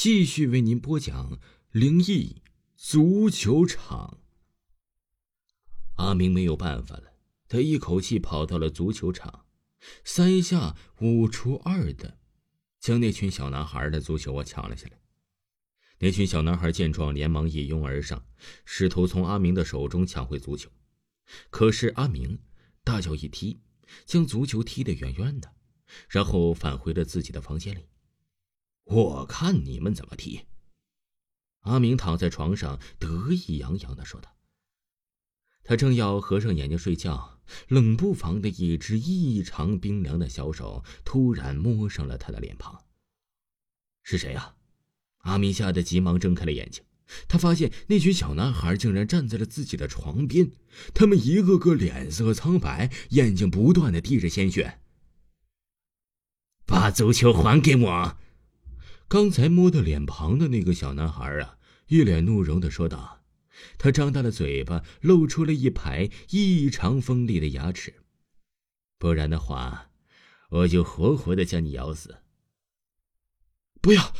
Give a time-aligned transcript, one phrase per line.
[0.00, 1.40] 继续为您播讲
[1.72, 2.40] 灵异
[2.76, 4.20] 足球场。
[5.96, 7.14] 阿明没有办法了，
[7.48, 9.46] 他一口气跑到了足球场，
[10.04, 12.16] 三下五除二的
[12.78, 15.00] 将那群小男孩的足球我抢了下来。
[15.98, 18.24] 那群小男孩见状，连忙一拥而上，
[18.64, 20.70] 试图从阿明的手中抢回足球。
[21.50, 22.38] 可是阿明
[22.84, 23.62] 大脚一踢，
[24.06, 25.52] 将足球踢得远远的，
[26.08, 27.88] 然后返回了自己的房间里。
[28.88, 30.46] 我看你们怎么踢。
[31.60, 34.34] 阿明躺在床上，得意洋洋的说道。
[35.62, 42.82] 他正要合上眼睛睡觉，冷不防的一只异常冰凉的小手突然摸上了他的脸庞。
[44.02, 44.54] 是谁呀？
[45.18, 46.82] 阿明吓得急忙睁开了眼睛，
[47.28, 50.50] 他发现那群小男孩竟然站在了自己的床边，
[50.94, 54.80] 他们一个个脸色苍白，眼睛不断的滴着鲜血。
[56.64, 58.16] 把足球还给我！
[59.08, 63.22] 刚才摸到脸庞的那个小男孩啊，一脸怒容的说道
[63.78, 67.94] ：“他张大了嘴巴，露出了一排异常锋利的牙齿，
[68.98, 69.90] 不然的话，
[70.50, 72.18] 我就活活的将你咬死。”
[73.80, 74.12] 不要，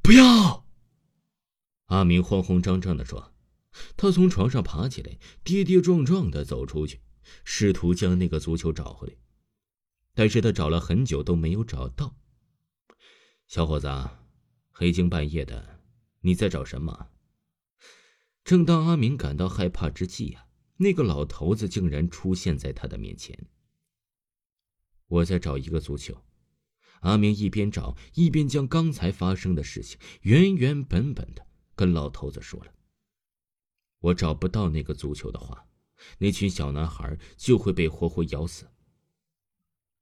[0.00, 0.64] 不要！
[1.86, 3.32] 阿明慌慌张张的说，
[3.96, 7.00] 他从床上爬起来，跌跌撞撞的走出去，
[7.44, 9.14] 试图将那个足球找回来，
[10.14, 12.14] 但是他找了很久都没有找到。
[13.48, 13.88] 小伙子，
[14.70, 15.80] 黑更半夜的，
[16.20, 17.08] 你在找什么？
[18.44, 23.46] 正当阿明感到害怕之际啊，那个老头子竟然出现在他的面前。
[25.06, 26.22] 我在找一个足球。
[27.00, 32.74] 阿明一边找一边将刚才发生的事情原原本本的跟老头子说了。
[34.00, 35.66] 我找不到那个足球的话，
[36.18, 38.68] 那群小男孩就会被活活咬死。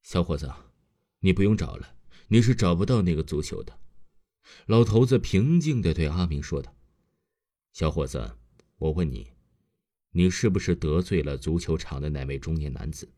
[0.02, 0.52] 小伙子，
[1.20, 1.95] 你不用找了。
[2.28, 3.78] 你是找不到那个足球的，
[4.66, 6.74] 老头子平静的对阿明说道
[7.72, 8.36] ：“小伙子，
[8.78, 9.32] 我问你，
[10.10, 13.08] 你是不是得罪了足球场的那位中年男子？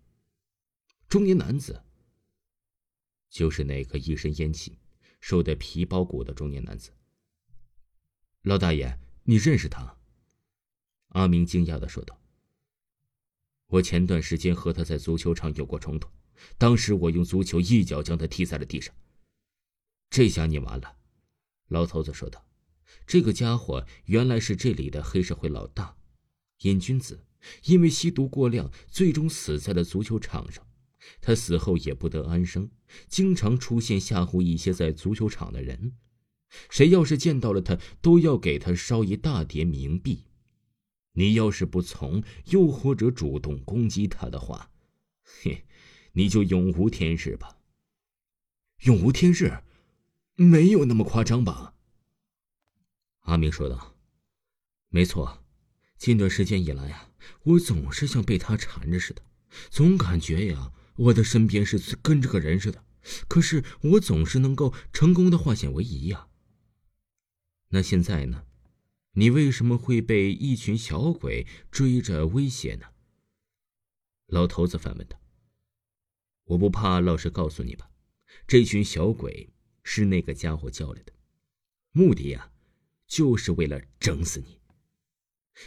[1.08, 1.82] 中年男子，
[3.30, 4.78] 就是那个一身烟气、
[5.20, 6.91] 瘦得皮包骨的中年男子。”
[8.42, 9.97] 老大爷，你认识他？
[11.08, 12.20] 阿明惊讶的说道
[13.68, 16.08] ：“我前段时间和他在足球场有过冲突。”
[16.56, 18.94] 当时我用足球一脚将他踢在了地上。
[20.08, 20.96] 这下你完了，
[21.68, 22.46] 老头子说道
[23.06, 25.96] ：“这个家伙原来是这里的黑社会老大，
[26.62, 27.24] 瘾君子，
[27.64, 30.64] 因为吸毒过量，最终死在了足球场上。
[31.20, 32.70] 他死后也不得安生，
[33.08, 35.94] 经常出现吓唬一些在足球场的人。
[36.70, 40.24] 谁要是见到了他，都要给他烧一大叠冥币。
[41.18, 44.70] 你要是不从，又或者主动攻击他的话，
[45.42, 45.64] 嘿。”
[46.12, 47.58] 你就永无天日吧。
[48.80, 49.62] 永无天日，
[50.34, 51.74] 没有那么夸张吧？
[53.20, 53.94] 阿明说道
[54.88, 55.44] ：“没错，
[55.96, 57.12] 近段时间以来啊，
[57.44, 59.22] 我总是像被他缠着似的，
[59.70, 62.84] 总感觉呀，我的身边是跟着个人似的。
[63.28, 66.26] 可是我总是能够成功的化险为夷呀。
[67.68, 68.44] 那现在呢？
[69.18, 72.86] 你为什么会被一群小鬼追着威胁呢？”
[74.26, 75.20] 老头子反问道。
[76.44, 77.90] 我不怕，老实告诉你吧，
[78.46, 79.50] 这群小鬼
[79.82, 81.12] 是那个家伙叫来的，
[81.90, 82.52] 目的呀，
[83.08, 84.60] 就是为了整死你。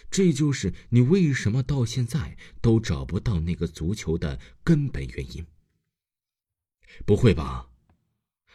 [0.09, 5.45] 这就是你为什么到现在都找不到那个足球的根本原因。
[7.05, 7.69] 不会吧？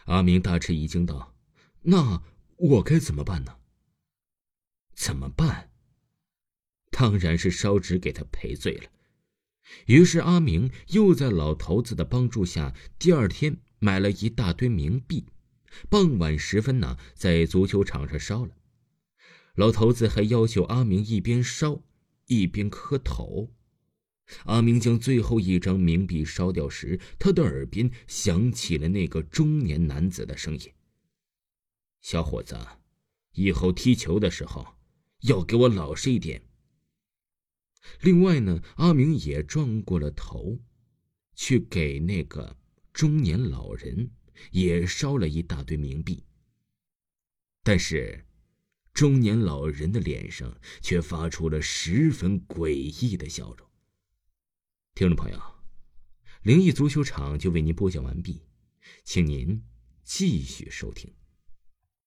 [0.06, 1.36] 阿明大吃一惊道
[1.82, 2.22] ：“那
[2.56, 3.58] 我该怎么办呢？”
[4.96, 5.70] 怎么办？
[6.90, 8.90] 当然是烧纸给他赔罪了。
[9.86, 15.26] 于是阿明又在老头子的帮助下，第二天买了一大堆冥币，
[15.90, 18.56] 傍晚时分呢，在足球场上烧了。
[19.54, 21.82] 老头子还要求阿明一边烧
[22.26, 23.52] 一边磕头。
[24.44, 30.72] 阿明将最后一张冥币烧掉时，他的耳边响起了那个中年男子的声音
[32.00, 32.58] ：“小伙子，
[33.32, 34.75] 以后踢球的时候
[35.26, 36.42] 要给我老实一点。”
[38.02, 40.58] 另外呢，阿明也转过了头，
[41.34, 42.56] 去给那个
[42.92, 44.10] 中年老人
[44.50, 46.24] 也烧了一大堆冥币。
[47.62, 48.26] 但是，
[48.92, 53.68] 中年老人的脸上却发出了十分诡异的笑容。
[54.94, 55.40] 听众朋友，
[56.42, 58.40] 灵异足球场就为您播讲完毕，
[59.04, 59.62] 请您
[60.02, 61.12] 继续收听。